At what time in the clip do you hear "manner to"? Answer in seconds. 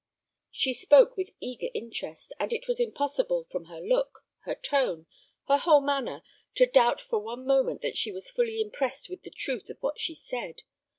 5.81-6.65